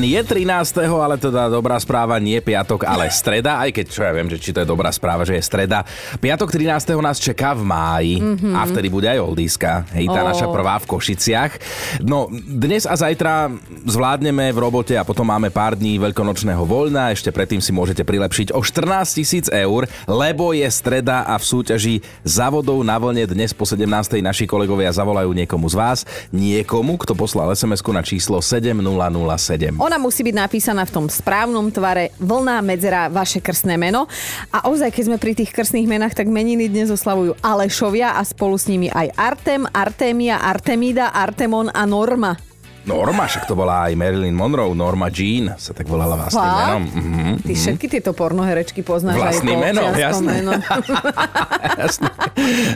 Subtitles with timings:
[0.00, 0.48] Je 13.
[0.88, 4.50] ale teda dobrá správa, nie piatok, ale streda, aj keď čo ja viem, že či
[4.56, 5.84] to je dobrá správa, že je streda.
[6.16, 6.96] Piatok 13.
[7.04, 8.54] nás čaká v máji mm-hmm.
[8.56, 10.28] a vtedy bude aj Oldiska, hej, tá oh.
[10.32, 11.52] naša prvá v Košiciach.
[12.00, 13.52] No, dnes a zajtra
[13.84, 18.56] zvládneme v robote a potom máme pár dní veľkonočného voľna, ešte predtým si môžete prilepšiť
[18.56, 21.94] o 14 tisíc eur, lebo je streda a v súťaži
[22.24, 23.84] závodov na vlne dnes po 17.
[24.24, 25.98] naši kolegovia zavolajú niekomu z vás,
[26.32, 29.89] niekomu, kto poslal sms na číslo 7007.
[29.90, 34.06] Ona musí byť napísaná v tom správnom tvare, vlná, medzera, vaše krstné meno.
[34.54, 38.54] A ozaj, keď sme pri tých krstných menách, tak meniny dnes oslavujú Alešovia a spolu
[38.54, 42.49] s nimi aj Artem, Artemia, Artemida, Artemon a Norma.
[42.88, 46.60] Norma, však to bola aj Marilyn Monroe, Norma Jean sa tak volala vlastným Fakt?
[46.64, 46.82] menom.
[46.88, 47.32] Mm-hmm.
[47.44, 50.34] Ty všetky tieto pornoherečky poznáš Vlastným aj po menom, jasné.
[51.80, 52.08] Jasné.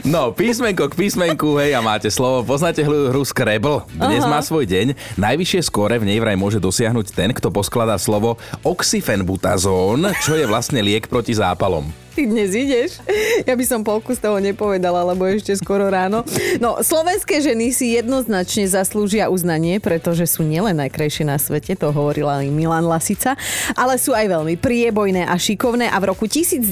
[0.05, 2.45] No, písmenko k písmenku, hej, a máte slovo.
[2.45, 3.85] Poznáte hru, hru Scrabble?
[3.93, 4.31] Dnes Aha.
[4.37, 5.17] má svoj deň.
[5.17, 10.81] Najvyššie skóre v nej vraj môže dosiahnuť ten, kto poskladá slovo oxyfenbutazón, čo je vlastne
[10.81, 12.04] liek proti zápalom.
[12.15, 13.03] Ty dnes ideš?
[13.43, 16.23] Ja by som polku z toho nepovedala, lebo ešte skoro ráno.
[16.63, 22.39] No, slovenské ženy si jednoznačne zaslúžia uznanie, pretože sú nielen najkrajšie na svete, to hovorila
[22.39, 23.35] aj Milan Lasica,
[23.75, 26.63] ale sú aj veľmi priebojné a šikovné a v roku 1913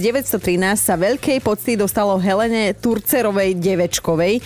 [0.80, 4.40] sa veľkej pocty dostalo Helene Turcerovej Devečkovej.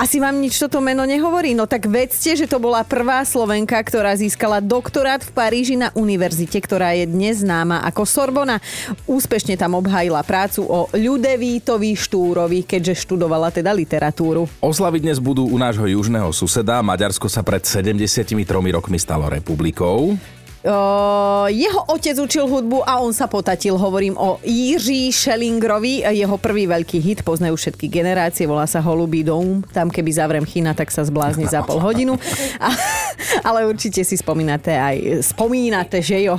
[0.00, 1.52] Asi vám nič toto meno nehovorí?
[1.52, 6.56] No tak vedzte, že to bola prvá Slovenka, ktorá získala doktorát v Paríži na univerzite,
[6.56, 8.64] ktorá je dnes známa ako Sorbona.
[9.04, 14.48] Úspešne tam obhájila prácu o Ľudevítovi Štúrovi, keďže študovala teda literatúru.
[14.64, 16.80] Oslavy dnes budú u nášho južného suseda.
[16.80, 18.24] Maďarsko sa pred 73
[18.72, 20.16] rokmi stalo republikou.
[21.50, 23.80] Jeho otec učil hudbu a on sa potatil.
[23.80, 26.04] Hovorím o Jiří Schellingerovi.
[26.04, 29.64] Jeho prvý veľký hit poznajú všetky generácie, volá sa Holubý dom.
[29.72, 32.20] Tam keby zavrem China, tak sa zblázni za pol hodinu.
[32.60, 32.68] A,
[33.40, 36.36] ale určite si spomínate aj, spomínate, že jo,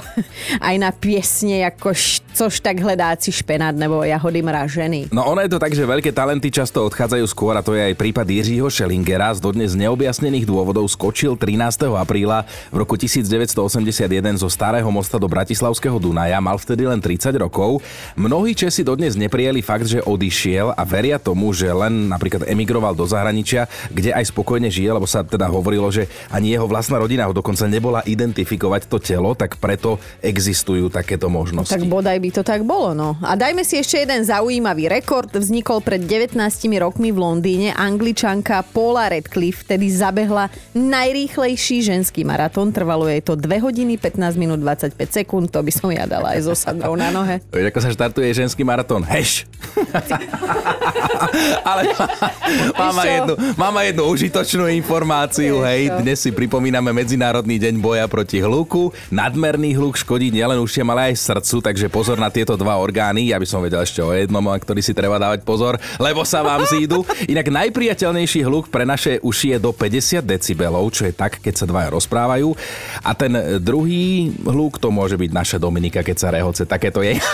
[0.61, 5.11] aj na piesne ako š- což tak hledáci špenát nebo jahody mražený.
[5.11, 7.95] No ono je to tak, že veľké talenty často odchádzajú skôr a to je aj
[7.99, 9.36] prípad Jiřího Schellingera.
[9.36, 11.91] Z dodnes neobjasnených dôvodov skočil 13.
[11.91, 16.39] apríla v roku 1981 zo Starého mosta do Bratislavského Dunaja.
[16.39, 17.83] Mal vtedy len 30 rokov.
[18.15, 23.03] Mnohí Česi dodnes neprijeli fakt, že odišiel a veria tomu, že len napríklad emigroval do
[23.03, 27.33] zahraničia, kde aj spokojne žije, lebo sa teda hovorilo, že ani jeho vlastná rodina ho
[27.36, 31.73] dokonca nebola identifikovať to telo, tak preto existujú takéto možnosti.
[31.73, 33.17] Tak bodaj by to tak bolo, no.
[33.26, 35.33] A dajme si ešte jeden zaujímavý rekord.
[35.33, 36.37] Vznikol pred 19
[36.77, 37.73] rokmi v Londýne.
[37.73, 42.70] Angličanka Paula Radcliffe tedy zabehla najrýchlejší ženský maratón.
[42.70, 45.49] Trvalo jej to 2 hodiny 15 minút 25 sekúnd.
[45.49, 47.42] To by som ja dala aj so Sandrou na nohe.
[47.54, 49.02] Vieš, ako sa štartuje ženský maratón?
[49.02, 49.49] Heš!
[51.70, 52.05] Ale čo?
[53.02, 55.88] jednu, mám aj jednu užitočnú informáciu, hej.
[55.88, 55.98] čo?
[56.03, 58.92] Dnes si pripomíname Medzinárodný deň boja proti hluku.
[59.14, 63.30] Nadmerný hluk škodí nielen ušiam, ale aj srdcu, takže pozor na tieto dva orgány.
[63.32, 66.42] Ja by som vedel ešte o jednom, na ktorý si treba dávať pozor, lebo sa
[66.42, 67.04] vám zídu.
[67.33, 71.66] Inak najpriateľnejší hluk pre naše uši je do 50 decibelov, čo je tak, keď sa
[71.70, 72.55] dvaja rozprávajú.
[73.05, 76.64] A ten druhý hluk to môže byť naša Dominika, keď sa rehoce.
[76.66, 77.20] Takéto je.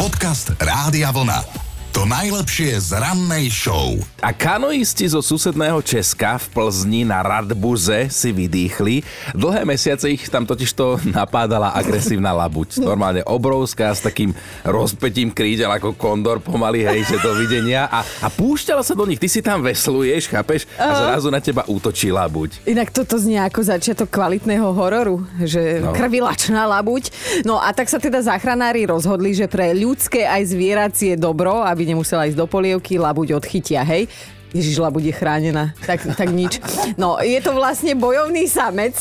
[0.00, 1.59] Podcast Rádia Vlna.
[2.00, 3.92] To najlepšie z rannej show.
[4.24, 9.04] A kanoisti zo susedného Česka v Plzni na Radbuze si vydýchli.
[9.36, 12.80] Dlhé mesiace ich tam totižto napádala agresívna labuť.
[12.80, 14.32] Normálne obrovská s takým
[14.64, 17.84] rozpetím krídel ako kondor pomaly, hej, že do videnia.
[17.92, 19.20] A, a púšťala sa do nich.
[19.20, 20.64] Ty si tam vesluješ, chápeš?
[20.80, 22.64] A zrazu na teba útočí labuť.
[22.64, 25.92] Inak toto znie ako začiatok kvalitného hororu, že No.
[25.92, 25.96] no.
[26.00, 27.12] krvilačná labuť.
[27.44, 32.30] No a tak sa teda záchranári rozhodli, že pre ľudské aj zvieracie dobro, aby nemusela
[32.30, 34.06] ísť do polievky, labuť odchytia, hej.
[34.50, 36.58] Ježiš, labuť je chránená, tak, tak nič.
[36.98, 38.98] No, je to vlastne bojovný samec,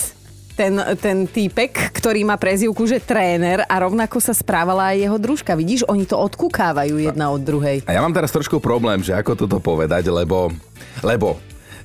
[0.59, 5.55] ten, ten týpek, ktorý má prezivku, že tréner a rovnako sa správala aj jeho družka.
[5.55, 7.87] Vidíš, oni to odkúkávajú jedna od druhej.
[7.87, 10.51] A ja mám teraz trošku problém, že ako toto povedať, lebo...
[10.99, 11.39] Lebo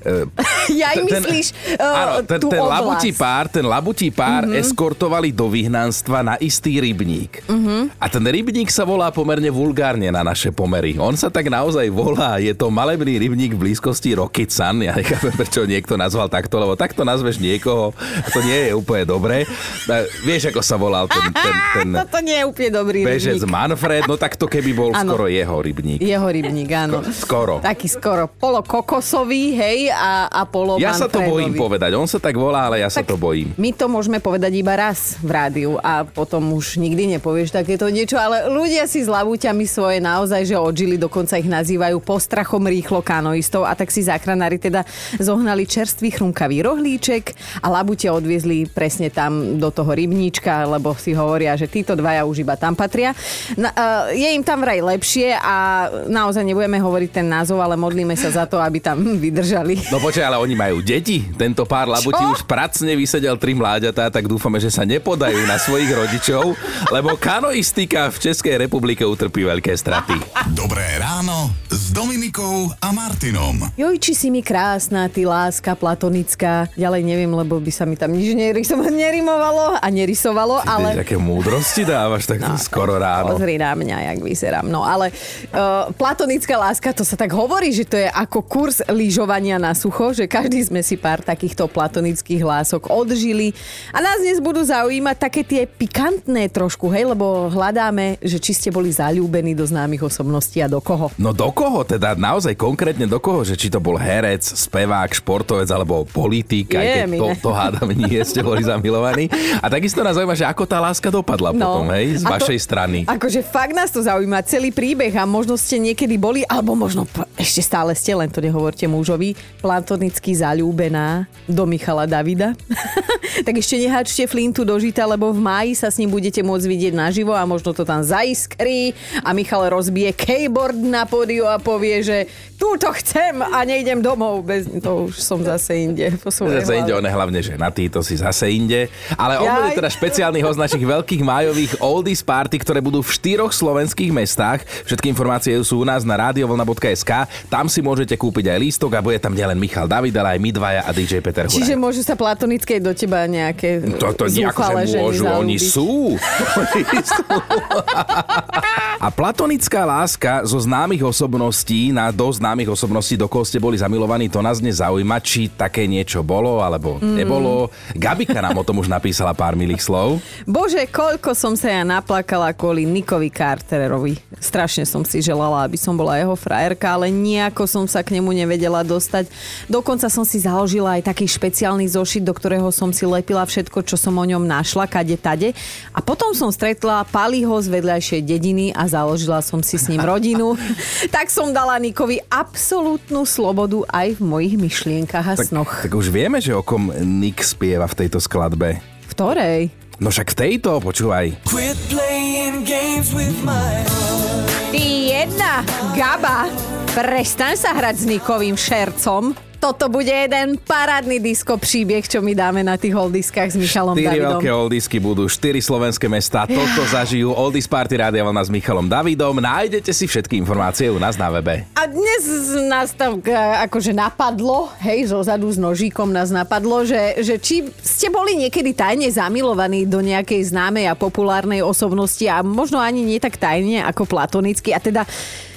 [0.81, 1.47] Ja Ten- myslíš
[1.81, 4.61] Áno, uh, ten, ten labutí pár, ten labutí pár mm-hmm.
[4.61, 7.45] eskortovali do vyhnanstva na istý rybník.
[7.47, 8.01] Mm-hmm.
[8.01, 10.97] A ten rybník sa volá pomerne vulgárne na naše pomery.
[10.97, 14.81] On sa tak naozaj volá, je to malebný rybník v blízkosti Rokycan.
[14.85, 17.93] Ja nechápem, prečo niekto nazval takto, lebo takto nazveš niekoho,
[18.33, 19.49] to nie je úplne dobré.
[19.89, 23.53] A Vieš, ako sa volal ten, ten, ten Toto nie je úplne dobrý bežec rybník.
[23.53, 25.15] Manfred, no tak to keby bol Áno.
[25.15, 26.01] skoro jeho rybník.
[26.01, 27.05] Jeho rybník, áno.
[27.13, 27.61] Skoro.
[27.61, 31.95] Taký skoro polokokosový, hej, a Apollo Ja sa to bojím povedať.
[31.95, 33.55] On sa tak volá, ale ja sa to bojím.
[33.55, 38.19] My to môžeme povedať iba raz v rádiu a potom už nikdy nepovieš takéto niečo,
[38.19, 43.65] ale ľudia si s labúťami svoje naozaj, že odžili, dokonca ich nazývajú postrachom rýchlo kanoistov
[43.65, 44.83] a tak si záchranári teda
[45.23, 51.55] zohnali čerstvý chrumkavý rohlíček a labute odviezli presne tam do toho rybníčka, lebo si hovoria,
[51.55, 53.15] že títo dvaja už iba tam patria.
[53.55, 58.17] Na, uh, je im tam vraj lepšie a naozaj nebudeme hovoriť ten názov, ale modlíme
[58.17, 59.77] sa za to, aby tam vydržali.
[59.93, 61.21] No počkaj, ale oni majú deti.
[61.37, 62.33] Tento pár labutí Čo?
[62.33, 66.57] už pracne vysedel tri mláďatá, tak dúfame, že sa nepodajú na svojich rodičov,
[66.89, 70.17] lebo kanoistika v Českej republike utrpí veľké straty.
[70.57, 73.61] Dobré ráno s Dominikou a Martinom.
[73.77, 76.73] Joj, či si mi krásna, ty láska platonická.
[76.81, 80.97] Ďalej neviem, lebo by sa mi tam nič nerimovalo a nerysovalo, Ale...
[80.97, 81.05] ale...
[81.05, 83.37] Aké múdrosti dávaš tak no, skoro ráno.
[83.37, 84.65] Pozri na mňa, jak vyzerám.
[84.65, 85.13] No ale
[85.53, 90.13] uh, platonická láska, to sa tak hovorí, že to je ako kurz lyžovania na sucho,
[90.13, 93.57] že každý sme si pár takýchto platonických lások odžili.
[93.97, 98.69] A nás dnes budú zaujímať také tie pikantné trošku, hej, lebo hľadáme, že či ste
[98.69, 101.09] boli zalúbení do známych osobností a do koho.
[101.17, 102.13] No do koho teda?
[102.13, 103.41] Naozaj konkrétne do koho?
[103.41, 108.21] Že či to bol herec, spevák, športovec alebo politik, aj keď to, to hádam nie
[108.21, 109.33] ste boli zamilovaní.
[109.65, 112.45] A takisto nás zaujíma, že ako tá láska dopadla potom, hej, z No, a to-
[112.45, 112.99] vašej strany.
[113.09, 117.09] Akože fakt nás to zaujíma, celý príbeh a možno ste niekedy boli, alebo možno
[117.45, 122.57] ešte stále ste, len to nehovorte mužovi, platonicky zalúbená do Michala Davida.
[123.47, 126.95] tak ešte neháčte Flintu do žita, lebo v máji sa s ním budete môcť vidieť
[126.97, 132.19] naživo a možno to tam zaiskrí a Michal rozbije keyboard na pódiu a povie, že
[132.55, 134.47] túto chcem a nejdem domov.
[134.47, 134.65] Bez...
[134.81, 136.17] To už som zase inde.
[136.25, 138.89] Zase inde, on hlavne ženatý, to si zase inde.
[139.21, 143.53] Ale on bude teda špeciálny host našich veľkých májových oldies party, ktoré budú v štyroch
[143.53, 144.65] slovenských mestách.
[144.89, 147.29] Všetky informácie sú u nás na radiovlna.sk.
[147.51, 150.51] Tam si môžete kúpiť aj lístok a bude tam nielen Michal David, ale aj my
[150.51, 151.59] dvaja a DJ Peter Huraj.
[151.59, 155.91] Čiže môžu sa platonické do teba nejaké To, to nie zúfale akože môžu, oni sú.
[156.75, 157.23] Oni sú.
[159.01, 164.31] A platonická láska zo známych osobností na do známych osobností, do koho ste boli zamilovaní,
[164.31, 167.17] to nás dnes zaujíma, či také niečo bolo alebo Mm.
[167.21, 167.69] nebolo.
[167.93, 170.23] Gabika nám o tom už napísala pár milých slov.
[170.49, 174.17] Bože, koľko som sa ja naplakala kvôli Nikovi Carterovi.
[174.39, 178.31] Strašne som si želala, aby som bola jeho frajerka, ale nejako som sa k nemu
[178.33, 179.29] nevedela dostať.
[179.69, 183.99] Dokonca som si založila aj taký špeciálny zošit, do ktorého som si lepila všetko, čo
[183.99, 185.53] som o ňom našla, kade tade.
[185.93, 190.55] A potom som stretla Paliho z vedľajšej dediny a založila som si s ním rodinu.
[191.15, 195.71] tak som dala Nikovi absolútnu slobodu aj v mojich myšlienkach a Tak, snoch.
[195.83, 198.79] tak už vieme, že o kom Nick spieva v tejto skladbe.
[198.81, 199.61] V ktorej?
[199.99, 201.39] No však v tejto, počúvaj.
[201.47, 203.55] Quit playing games with my
[203.87, 204.43] heart.
[204.75, 205.53] Ty jedna,
[205.95, 206.51] Gaba,
[206.93, 209.31] prestaň sa hrať s Nikovým šercom.
[209.65, 214.21] Toto bude jeden parádny disko príbeh, čo my dáme na tých holdiskách s Michalom Štyri
[214.21, 214.37] Davidom.
[214.37, 216.45] veľké oldisky budú, štyri slovenské mestá.
[216.45, 219.41] Toto zažijú Oldies Party Rádia Vlna s Michalom Davidom.
[219.41, 221.65] Nájdete si všetky informácie u nás na webe.
[221.81, 227.25] A dnes nás tam a, akože napadlo, hej, zo zadu s nožíkom nás napadlo, že,
[227.25, 232.85] že či ste boli niekedy tajne zamilovaní do nejakej známej a populárnej osobnosti a možno
[232.85, 235.09] ani nie tak tajne ako platonicky a teda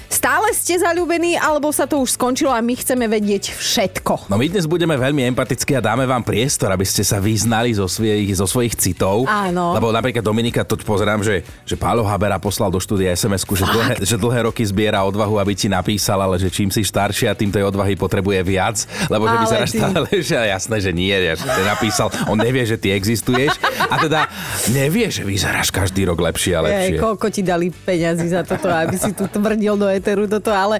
[0.07, 4.31] Stále ste zalúbení, alebo sa to už skončilo a my chceme vedieť všetko.
[4.31, 7.91] No my dnes budeme veľmi empatickí a dáme vám priestor, aby ste sa vyznali zo
[7.91, 9.27] svojich, zo svojich citov.
[9.27, 9.75] Áno.
[9.75, 13.99] Lebo napríklad Dominika, to pozerám, že, že Pálo Habera poslal do štúdia SMS-ku, že dlhé,
[13.99, 17.67] že dlhé roky zbiera odvahu, aby ti napísal, ale že čím si staršia, tým tej
[17.67, 18.87] odvahy potrebuje viac.
[19.11, 22.63] Lebo že Ale vyzeráš ty- stále, že jasné, že nie, že ti napísal, on nevie,
[22.63, 23.59] že ty existuješ.
[23.91, 24.31] A teda
[24.71, 26.95] nevie, že vyzeráš každý rok lepšie a lepšie.
[26.95, 30.79] Jej, koľko ti dali peňazí za toto, aby si tu tvrdil do eteru toto, ale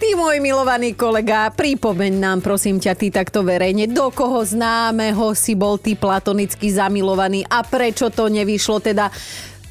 [0.00, 5.52] ty, môj milovaný kolega, pripomeň nám, prosím ťa, ty takto verejne, do koho známeho si
[5.54, 9.12] bol ty platonicky zamilovaný a prečo to nevyšlo, teda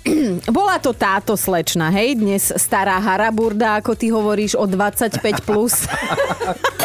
[0.58, 5.44] bola to táto slečna, hej, dnes stará haraburda, ako ty hovoríš, o 25+.
[5.44, 5.88] Plus.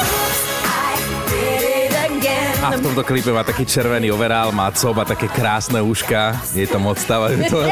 [2.69, 6.69] A v tomto klipe má taký červený overál, má co, má také krásne uška, je
[6.69, 7.65] stávajú to.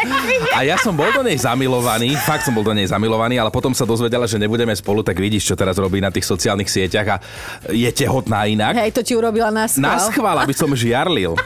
[0.56, 3.76] A ja som bol do nej zamilovaný, fakt som bol do nej zamilovaný, ale potom
[3.76, 7.16] sa dozvedela, že nebudeme spolu, tak vidíš, čo teraz robí na tých sociálnych sieťach a
[7.68, 8.72] je tehotná inak.
[8.80, 9.84] Hej, to ti urobila na schvál.
[9.84, 11.36] Na schvál, aby som žiarlil.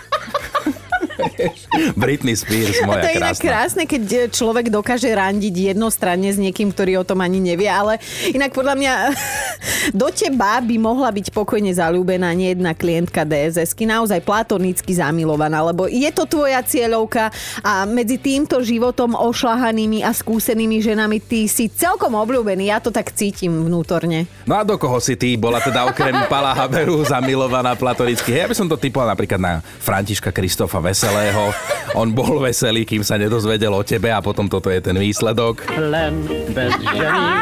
[2.00, 6.73] Britney Spears, moja to je inak krásne, keď e, človek dokáže randiť jednostranne s niekým,
[6.73, 7.99] ktorý o tom ani nevie, ale
[8.33, 8.93] inak podľa mňa
[9.91, 16.09] Do teba by mohla byť pokojne zalúbená nejedna klientka DSS-ky, naozaj platonicky zamilovaná, lebo je
[16.12, 17.33] to tvoja cieľovka
[17.65, 23.12] a medzi týmto životom ošlahanými a skúsenými ženami ty si celkom obľúbený, ja to tak
[23.17, 24.29] cítim vnútorne.
[24.45, 28.37] No a do koho si ty bola teda okrem Pala Haberu zamilovaná platonicky?
[28.37, 30.79] Ja by som to typoval napríklad na Františka Kristofa
[31.11, 31.50] Veselého.
[31.99, 35.67] On bol veselý, kým sa nedozvedel o tebe a potom toto je ten výsledok.
[35.75, 36.23] Len
[36.55, 37.35] bez žení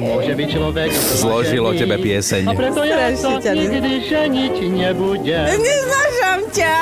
[0.00, 0.88] môže byť človek
[1.20, 2.48] Zložil o tebe pieseň.
[2.48, 5.52] A preto ja sa nikdy ženiť nebudem.
[5.52, 6.76] Neznášam ťa!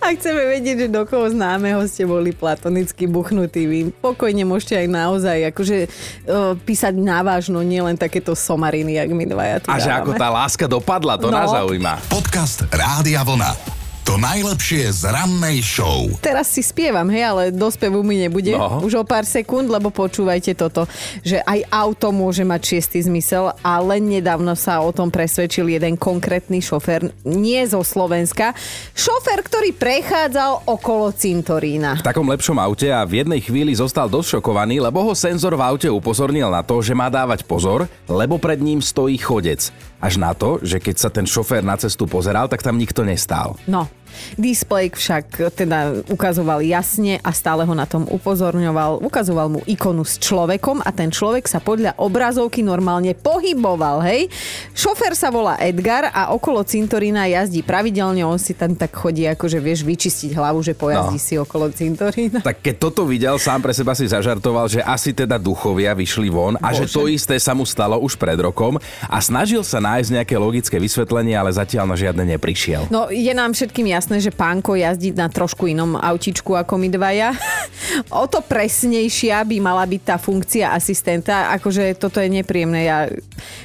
[0.00, 3.68] A chceme vedieť, že do koho známeho ste boli platonicky buchnutí.
[3.68, 5.76] Vy pokojne môžete aj naozaj akože,
[6.24, 10.22] uh, písať návážno, nielen takéto somariny, jak my dvaja tu A že ako dávame.
[10.24, 11.36] tá láska dopadla, to No.
[11.36, 12.00] nás zaujíma.
[12.08, 13.75] Podcast Rádia Vlna.
[14.06, 16.06] To najlepšie z rannej show.
[16.22, 18.78] Teraz si spievam, hej, ale do spevu mi nebude No.
[18.78, 20.86] už o pár sekúnd, lebo počúvajte toto,
[21.26, 25.98] že aj auto môže mať šiestý zmysel a len nedávno sa o tom presvedčil jeden
[25.98, 28.54] konkrétny šofér, nie zo Slovenska.
[28.94, 31.98] Šofér, ktorý prechádzal okolo cintorína.
[31.98, 35.66] V takom lepšom aute a v jednej chvíli zostal dosť šokovaný, lebo ho senzor v
[35.66, 39.74] aute upozornil na to, že má dávať pozor, lebo pred ním stojí chodec.
[39.96, 43.56] Až na to, že keď sa ten šofér na cestu pozeral, tak tam nikto nestál.
[43.64, 43.88] No,
[44.34, 49.02] displej však teda ukazoval jasne a stále ho na tom upozorňoval.
[49.02, 54.28] Ukazoval mu ikonu s človekom a ten človek sa podľa obrazovky normálne pohyboval, hej.
[54.72, 59.58] Šofér sa volá Edgar a okolo cintorína jazdí pravidelne, on si tam tak chodí, akože
[59.58, 61.22] vieš vyčistiť hlavu, že pojazdí No.
[61.22, 62.40] si okolo cintorína.
[62.42, 66.56] Tak keď toto videl, sám pre seba si zažartoval, že asi teda duchovia vyšli von
[66.58, 70.34] a že to isté sa mu stalo už pred rokom a snažil sa nájsť nejaké
[70.36, 72.88] logické vysvetlenie, ale zatiaľ na žiadne neprišiel.
[72.88, 77.34] No, je nám všetkým jasné, že pánko jazdí na trošku inom autičku ako my dvaja.
[78.22, 81.50] o to presnejšia by mala byť tá funkcia asistenta.
[81.58, 82.86] Akože toto je nepríjemné.
[82.86, 83.10] Ja,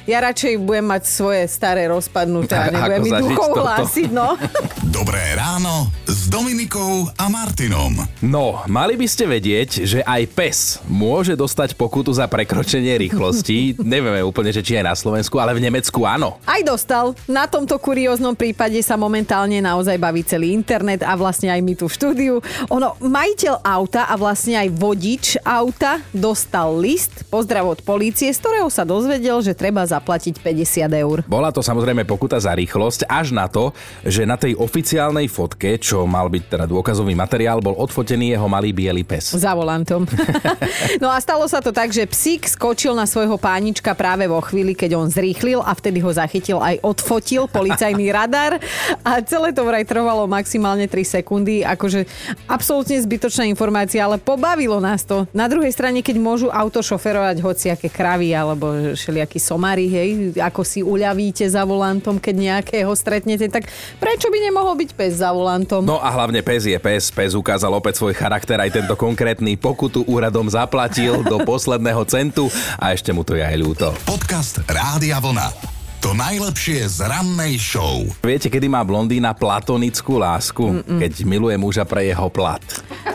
[0.02, 3.62] ja radšej budem mať svoje staré rozpadnuté a nebudem mi duchov toto?
[3.62, 4.34] hlásiť, no.
[4.98, 8.02] Dobré ráno s Dominikou a Martinom.
[8.18, 10.58] No, mali by ste vedieť, že aj pes
[10.90, 13.78] môže dostať pokutu za prekročenie rýchlosti.
[13.94, 16.42] Nevieme úplne, že či aj na Slovensku, ale v Nemecku áno.
[16.42, 17.14] Aj dostal.
[17.30, 21.84] Na tomto kurióznom prípade sa momentálne naozaj baví celý internet a vlastne aj my tu
[21.84, 22.34] v štúdiu.
[22.72, 28.72] Ono, majiteľ auta a vlastne aj vodič auta dostal list, pozdrav od polície, z ktorého
[28.72, 31.16] sa dozvedel, že treba zaplatiť 50 eur.
[31.28, 36.08] Bola to samozrejme pokuta za rýchlosť, až na to, že na tej oficiálnej fotke, čo
[36.08, 39.36] mal byť teda dôkazový materiál, bol odfotený jeho malý biely pes.
[39.36, 40.08] Za volantom.
[41.02, 44.72] no a stalo sa to tak, že psík skočil na svojho pánička práve vo chvíli,
[44.72, 48.60] keď on zrýchlil a vtedy ho zachytil aj odfotil policajný radar
[49.02, 51.64] a celé to vraj trvalo maximálne 3 sekundy.
[51.64, 52.04] Akože
[52.46, 55.24] absolútne zbytočná informácia, ale pobavilo nás to.
[55.32, 60.80] Na druhej strane, keď môžu auto šoferovať hociaké kravy alebo všelijakí somári, hej, ako si
[60.84, 63.66] uľavíte za volantom, keď nejakého stretnete, tak
[63.98, 65.82] prečo by nemohol byť pes za volantom?
[65.82, 67.08] No a hlavne pes je pes.
[67.08, 72.92] Pes ukázal opäť svoj charakter, aj tento konkrétny pokutu úradom zaplatil do posledného centu a
[72.92, 73.88] ešte mu to je aj ľúto.
[74.04, 75.71] Podcast Rádia Vlna.
[76.02, 78.02] To najlepšie z rannej show.
[78.26, 80.82] Viete, kedy má blondína platonickú lásku?
[80.82, 80.98] Mm-mm.
[80.98, 82.58] Keď miluje muža pre jeho plat.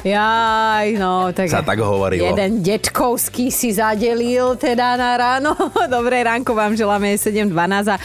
[0.07, 1.51] Jaj, no, tak...
[1.51, 2.31] Sa tak hovorilo.
[2.31, 5.51] Jeden detkovský si zadelil teda na ráno.
[5.99, 7.99] Dobré ránko vám želáme 7.12 a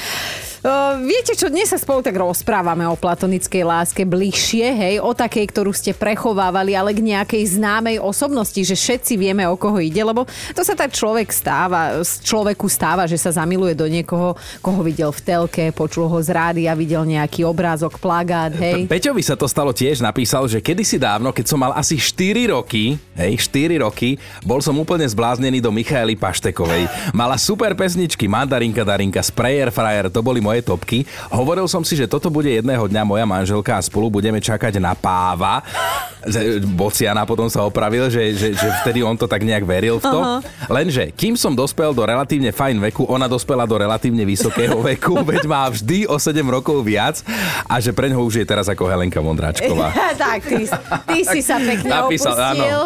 [0.62, 5.50] Uh, viete čo, dnes sa spolu tak rozprávame o platonickej láske bližšie, hej, o takej,
[5.50, 10.23] ktorú ste prechovávali, ale k nejakej známej osobnosti, že všetci vieme, o koho ide, lebo
[10.54, 15.11] to sa tak človek stáva, z človeku stáva, že sa zamiluje do niekoho, koho videl
[15.11, 18.87] v telke, počul ho z rádia, videl nejaký obrázok, plagát, hej.
[18.87, 22.95] Peťovi sa to stalo tiež, napísal, že kedysi dávno, keď som mal asi 4 roky,
[23.19, 24.14] hej, 4 roky,
[24.47, 26.87] bol som úplne zbláznený do Michaely Paštekovej.
[27.11, 31.09] Mala super pesničky, Mandarinka, Darinka, Sprayer, Frajer, to boli moje topky.
[31.32, 34.92] Hovoril som si, že toto bude jedného dňa moja manželka a spolu budeme čakať na
[34.92, 35.64] páva.
[36.28, 40.04] Že- Bociana potom sa opravil, že, že, že vtedy on to tak nejak veril v
[40.04, 40.18] to.
[40.68, 45.42] Lenže, kým som dospel do relatívne fajn veku, ona dospela do relatívne vysokého veku, veď
[45.47, 47.23] má vždy o 7 rokov viac
[47.71, 49.94] a že pre ňoho už je teraz ako Helenka Vondráčková.
[50.23, 50.66] tak, ty,
[51.06, 52.80] ty si sa pekne Napísal, opustil.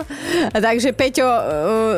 [0.53, 1.41] Takže Peťo, uh,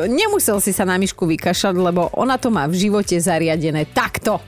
[0.07, 4.39] nemusel si sa na myšku vykašľať, lebo ona to má v živote zariadené takto.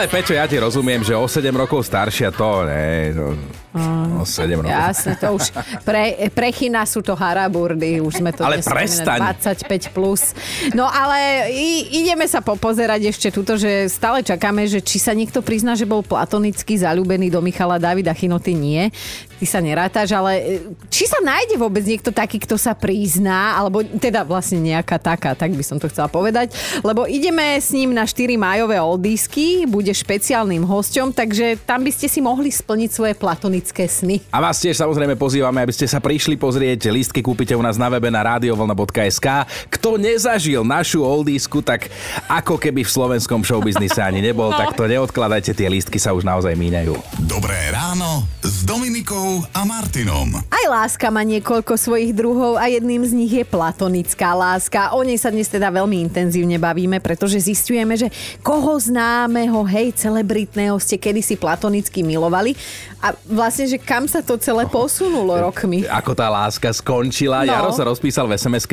[0.00, 3.36] Ale Peťo, ja ti rozumiem, že o 7 rokov staršia to, ne, to,
[3.70, 4.74] No, 7 rokov.
[4.74, 5.54] Jasne, to už
[5.86, 9.22] pre, pre Chyna sú to haraburdy, už sme to Ale prestaň.
[9.22, 10.34] spomínali, 25 plus.
[10.74, 15.38] No ale i, ideme sa popozerať ešte tuto, že stále čakáme, že či sa niekto
[15.38, 18.90] prizná, že bol platonicky zalúbený do Michala Davida Chyno, ty nie.
[19.38, 20.44] Ty sa nerátaš, ale e,
[20.90, 25.54] či sa nájde vôbec niekto taký, kto sa prizná, alebo teda vlastne nejaká taká, tak
[25.54, 26.52] by som to chcela povedať,
[26.84, 32.10] lebo ideme s ním na 4 májové oldisky, bude špeciálnym hosťom, takže tam by ste
[32.10, 34.24] si mohli splniť svoje platonické sny.
[34.32, 36.88] A vás tiež samozrejme pozývame, aby ste sa prišli pozrieť.
[36.88, 39.26] Lístky kúpite u nás na webe na radiovlna.sk.
[39.68, 41.90] Kto nezažil našu oldisku, tak
[42.30, 46.54] ako keby v slovenskom showbiznise ani nebol, tak to neodkladajte, tie lístky sa už naozaj
[46.54, 46.94] míňajú.
[47.26, 50.38] Dobré ráno s Dominikou a Martinom.
[50.46, 54.94] Aj láska má niekoľko svojich druhov a jedným z nich je platonická láska.
[54.94, 58.06] O nej sa dnes teda veľmi intenzívne bavíme, pretože zistujeme, že
[58.46, 62.54] koho známeho, hej, celebritného ste kedysi platonicky milovali
[63.00, 65.82] a vlastne, že kam sa to celé posunulo rokmi.
[65.86, 67.50] Ako tá láska skončila, No.
[67.50, 68.66] Jaro sa rozpísal v sms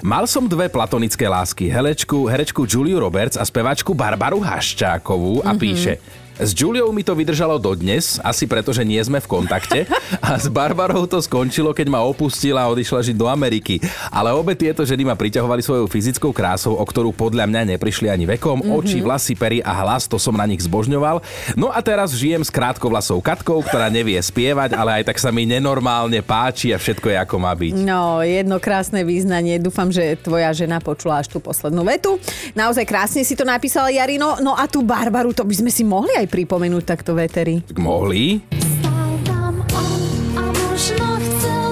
[0.00, 6.21] Mal som dve platonické lásky, herečku, herečku Juliu Roberts a spevačku Barbaru Haščákovú a píše...
[6.40, 9.84] S Juliou mi to vydržalo dodnes, asi preto, že nie sme v kontakte.
[10.18, 13.80] A s Barbarou to skončilo, keď ma opustila a odišla žiť do Ameriky.
[14.08, 18.24] Ale obe tieto ženy ma priťahovali svojou fyzickou krásou, o ktorú podľa mňa neprišli ani
[18.24, 18.64] vekom.
[18.64, 21.20] Oči, vlasy, pery a hlas, to som na nich zbožňoval.
[21.54, 25.44] No a teraz žijem s krátkovlasou Katkou, ktorá nevie spievať, ale aj tak sa mi
[25.44, 27.72] nenormálne páči a všetko je ako má byť.
[27.76, 29.60] No, jedno krásne význanie.
[29.60, 32.16] Dúfam, že tvoja žena počula až tú poslednú vetu.
[32.56, 34.40] Naozaj krásne si to napísala Jarino.
[34.40, 37.62] No a tú Barbaru, to by sme si mohli aj pripomenúť takto veteri.
[37.64, 38.42] Tak mohli?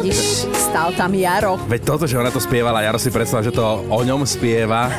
[0.00, 1.60] Vidíš, stal tam Jaro.
[1.68, 4.88] Veď toto, že ona to spievala, Jaro si predstav, že to o ňom spieva.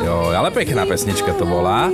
[0.00, 1.86] Jo, ale pekná pesnička to bola.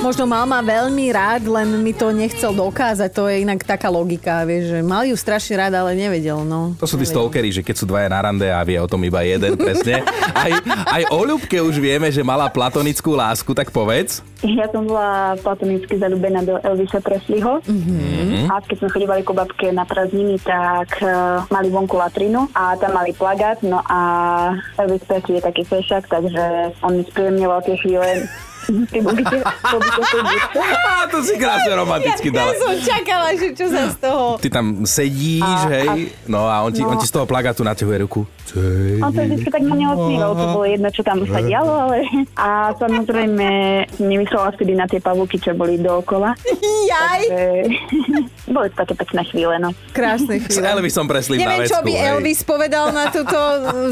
[0.00, 3.12] Možno mal ma veľmi rád, len mi to nechcel dokázať.
[3.12, 6.72] To je inak taká logika, vieš, že mal ju strašne rád, ale nevedel, no.
[6.80, 9.20] To sú tí stalkery, že keď sú dvaja na rande a vie o tom iba
[9.20, 10.00] jeden, presne.
[10.40, 10.52] Aj,
[10.88, 14.24] aj o Ľubke už vieme, že mala platonickú lásku, tak povedz.
[14.40, 18.48] Ja som bola platonicky zalúbená do Elvisa Presleyho mm-hmm.
[18.48, 22.96] a keď sme chodívali ku babke na prázdniny, tak uh, mali vonku latrinu a tam
[22.96, 23.98] mali plagát, no a
[24.80, 28.24] Elvis Presley je taký fešak, takže on mi spríjemňoval tie chvíle
[29.42, 32.52] Á, to si krásne romanticky Ja dala.
[32.54, 34.38] som čakala, že čo sa z toho...
[34.38, 35.88] Ty tam sedíš, A- hej,
[36.26, 36.90] no a on ti, no.
[36.90, 38.22] on ti z toho plagátu naťahuje ruku.
[38.98, 42.02] On sa vždy tak na mňa osmíval, to bolo jedno, čo tam sa dialo, ale...
[42.34, 43.46] A samozrejme,
[43.98, 46.34] nemyslela vtedy na tie pavúky, čo boli dookola.
[46.88, 47.42] Jaj, Takže
[48.54, 49.70] boli to také pekné chvíle, no.
[49.92, 50.66] krásne S chvíle.
[50.68, 52.06] Elvisom Presley na Neviem, vecku, čo by hej.
[52.10, 53.38] Elvis povedal na túto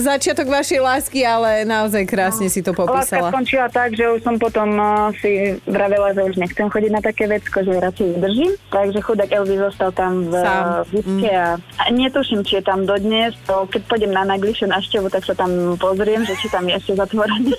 [0.00, 3.28] začiatok vašej lásky, ale naozaj krásne si to Láska popísala.
[3.30, 7.24] skončila tak, že už som potom uh, si vravela, že už nechcem chodiť na také
[7.30, 8.52] vecko, že radšej vydržím.
[8.68, 10.66] Takže chudák Elvis zostal tam v Sám.
[10.92, 13.32] Vítke a, a netuším, či je tam dodnes.
[13.46, 16.92] To, keď pôjdem na najbližšiu návštevu, tak sa tam pozriem, že či tam je ešte
[16.98, 17.54] zatvorený.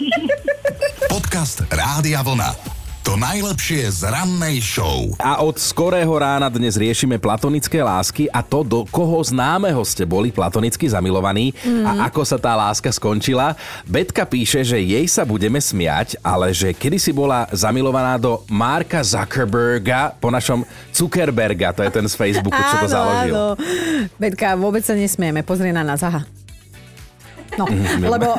[1.13, 2.78] Podcast Rádia Vlna.
[3.09, 5.09] To najlepšie z rannej show.
[5.17, 10.29] A od skorého rána dnes riešime platonické lásky a to, do koho známeho ste boli
[10.29, 13.57] platonicky zamilovaní a ako sa tá láska skončila.
[13.89, 20.13] Betka píše, že jej sa budeme smiať, ale že kedysi bola zamilovaná do Marka Zuckerberga,
[20.21, 20.61] po našom
[20.93, 23.33] Zuckerberga, to je ten z Facebooku, čo to založil.
[23.33, 23.57] áno.
[24.21, 26.29] Betka, vôbec sa nesmieme, pozri na nás, aha.
[27.57, 27.65] No,
[28.03, 28.35] lebo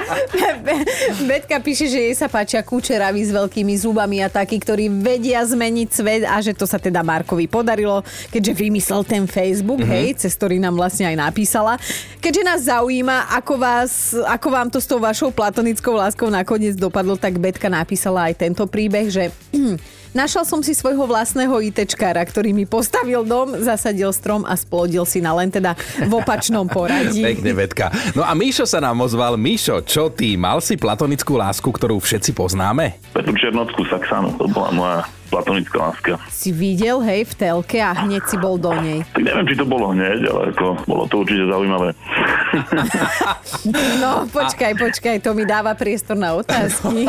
[1.30, 5.88] Betka píše, že jej sa páčia kúčeraví s veľkými zubami a takí, ktorí vedia zmeniť
[5.88, 9.96] svet a že to sa teda Markovi podarilo, keďže vymyslel ten Facebook, mm-hmm.
[9.96, 11.80] hej, cez ktorý nám vlastne aj napísala.
[12.20, 17.16] Keďže nás zaujíma, ako, vás, ako vám to s tou vašou platonickou láskou nakoniec dopadlo,
[17.16, 19.24] tak Betka napísala aj tento príbeh, že
[20.10, 25.22] Našla som si svojho vlastného ITčkára, ktorý mi postavil dom, zasadil strom a splodil si
[25.22, 27.22] na len teda v opačnom poradí.
[27.30, 27.94] Pekne, Betka.
[28.18, 29.38] No a Míšo sa nám ozval.
[29.38, 30.34] Míšo, čo ty?
[30.34, 32.98] Mal si platonickú lásku, ktorú všetci poznáme?
[33.14, 34.98] Petru Černockú Saxánu, to bola moja
[35.30, 36.12] platonická láska.
[36.26, 39.06] Si videl, hej, v telke a hneď si bol do nej.
[39.14, 41.94] Tak neviem, či to bolo hneď, ale ako bolo to určite zaujímavé.
[44.00, 47.06] No, počkaj, počkaj, to mi dáva priestor na otázky.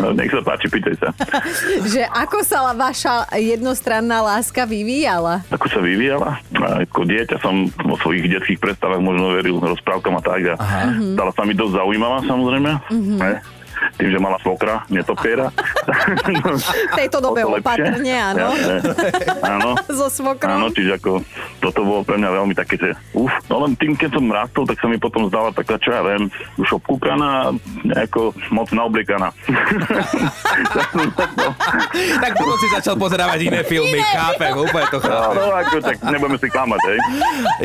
[0.00, 1.08] No, nech sa páči, pýtaj sa.
[1.92, 5.44] že ako sa vaša jednostranná láska vyvíjala?
[5.52, 6.40] Ako sa vyvíjala?
[6.56, 10.40] Ako dieťa som vo svojich detských predstavách možno veril rozprávkam a tak.
[10.56, 12.70] A stala sa mi dosť zaujímavá samozrejme.
[13.20, 13.32] Ne?
[13.94, 15.48] Tým, že mala svokra, netopiera.
[15.50, 18.48] V tejto dobe opatrne, áno.
[19.42, 19.70] Áno.
[19.90, 20.48] So svokrom.
[20.50, 21.20] Áno, čiže ako
[21.58, 24.78] toto bolo pre mňa veľmi také, že uf, no len tým, keď som rastol, tak
[24.78, 27.50] sa mi potom zdala taká, čo ja viem, už obkúkaná,
[27.82, 29.28] nejako moc naobliekaná.
[32.20, 35.34] Tak potom si začal pozerávať iné filmy, chápem, úplne to No, chápem.
[35.34, 36.98] no, ako, tak nebudeme si klamať, hej.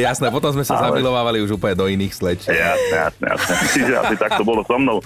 [0.02, 2.40] Jasné, potom sme sa Ale- zamilovávali už úplne do iných sleč.
[2.46, 3.54] Jasné, jasné, jasné.
[3.70, 4.98] Čiže asi tak to bolo so mnou.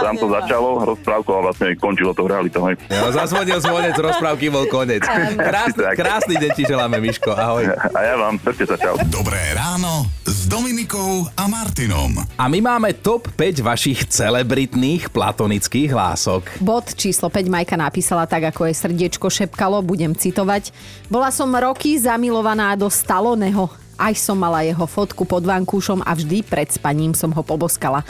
[0.00, 0.26] Tam to
[0.56, 2.80] začalo rozprávkou a vlastne končilo to realitou, hej.
[2.88, 5.04] Jo, zazvonil zvonec, rozprávky bol konec.
[5.36, 7.68] Krásny, krásny deň ti želáme, Miško, ahoj.
[7.92, 8.96] A ja vám, držte sa, čau.
[9.12, 12.16] Dobré ráno s Dominikou a Martinom.
[12.40, 16.64] A my máme top 5 vašich celebritných platonických hlások.
[16.64, 20.72] Bod číslo 5 Majka napísala tak, ako jej srdiečko šepkalo, budem citovať.
[21.12, 23.68] Bola som roky zamilovaná do Staloneho.
[23.96, 28.04] Aj som mala jeho fotku pod vankúšom a vždy pred spaním som ho poboskala.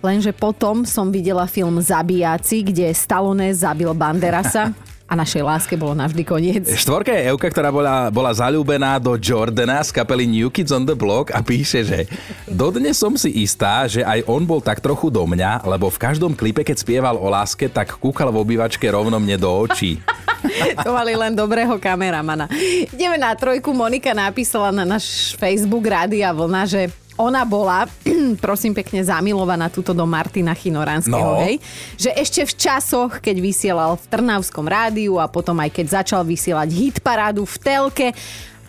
[0.00, 4.72] Lenže potom som videla film Zabíjaci, kde Stallone zabil Banderasa
[5.06, 6.64] a našej láske bolo navždy koniec.
[6.66, 10.98] Štvorka je Euka, ktorá bola, bola zalúbená do Jordana z kapely New Kids on the
[10.98, 12.10] Block a píše, že
[12.50, 16.34] dodnes som si istá, že aj on bol tak trochu do mňa, lebo v každom
[16.34, 20.02] klipe, keď spieval o láske, tak kúkal v obývačke rovno mne do očí.
[20.86, 22.46] To mali len dobrého kameramana.
[22.88, 23.70] Ideme na trojku.
[23.70, 26.80] Monika napísala na náš Facebook Rádia Vlna, že
[27.16, 27.88] ona bola,
[28.44, 31.40] prosím pekne, zamilovaná túto do Martina Chinoranského, No.
[31.40, 31.56] hej?
[31.96, 36.68] Že ešte v časoch, keď vysielal v Trnavskom rádiu a potom aj keď začal vysielať
[36.68, 38.06] hitparádu v telke,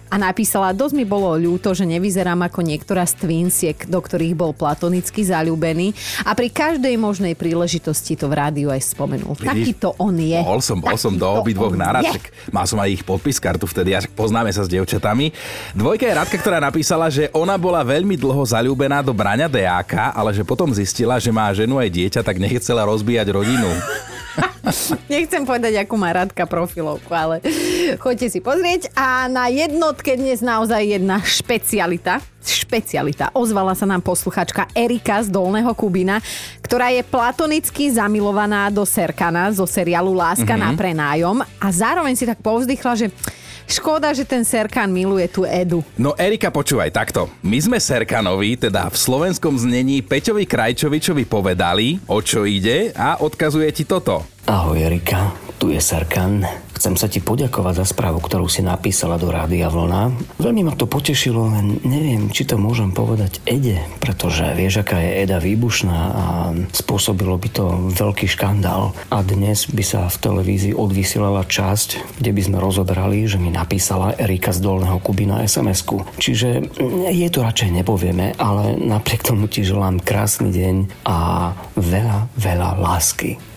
[0.07, 4.55] a napísala, dosť mi bolo ľúto, že nevyzerám ako niektorá z twinsiek, do ktorých bol
[4.55, 5.91] platonicky zalúbený
[6.23, 9.35] a pri každej možnej príležitosti to v rádiu aj spomenul.
[9.35, 10.39] Takýto on je.
[10.41, 12.07] Bol som, bol som do obidvoch naraz,
[12.49, 15.35] mal som aj ich podpis kartu vtedy, a však poznáme sa s devčatami.
[15.75, 20.31] Dvojka je Radka, ktorá napísala, že ona bola veľmi dlho zalúbená do Braňa Deáka, ale
[20.31, 23.69] že potom zistila, že má ženu aj dieťa, tak nechcela rozbíjať rodinu.
[25.13, 27.39] Nechcem povedať, akú má Radka profilovku, ale
[27.99, 28.91] choďte si pozrieť.
[28.93, 32.19] A na jednotke dnes naozaj jedna špecialita.
[32.47, 33.35] Špecialita.
[33.35, 36.23] Ozvala sa nám posluchačka Erika z Dolného Kubina,
[36.63, 40.71] ktorá je platonicky zamilovaná do Serkana zo seriálu Láska mm-hmm.
[40.71, 43.07] na prenájom a zároveň si tak povzdychla, že
[43.67, 45.83] škoda, že ten Serkan miluje tú Edu.
[45.99, 47.27] No Erika, počúvaj takto.
[47.43, 53.67] My sme Serkanovi, teda v slovenskom znení Peťovi Krajčovičovi povedali, o čo ide a odkazuje
[53.75, 54.36] ti toto.
[54.47, 56.39] Ahoj Erika, tu je Serkan.
[56.71, 60.15] Chcem sa ti poďakovať za správu, ktorú si napísala do Rádia Vlna.
[60.39, 65.25] Veľmi ma to potešilo, len neviem, či to môžem povedať Ede, pretože vieš, aká je
[65.25, 66.25] Eda výbušná a
[66.71, 68.95] spôsobilo by to veľký škandál.
[69.11, 74.15] A dnes by sa v televízii odvysielala časť, kde by sme rozoberali, že mi napísala
[74.15, 76.07] Erika z Dolného Kubina SMS-ku.
[76.23, 82.31] Čiže mm, jej to radšej nepovieme, ale napriek tomu ti želám krásny deň a veľa,
[82.39, 83.35] veľa lásky.